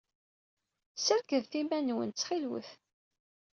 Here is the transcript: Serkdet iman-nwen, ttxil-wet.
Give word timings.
Serkdet 1.05 1.53
iman-nwen, 1.61 2.09
ttxil-wet. 2.11 2.69